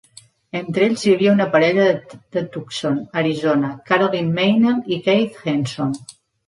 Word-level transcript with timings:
Entre 0.59 0.87
ells 0.91 1.03
hi 1.03 1.11
havia 1.15 1.33
una 1.37 1.47
parella 1.57 1.85
de 2.37 2.43
Tucson, 2.57 2.99
Arizona, 3.23 3.73
Carolyn 3.93 4.35
Meinel 4.41 4.85
i 4.99 5.03
Keith 5.11 5.43
Henson. 5.49 5.99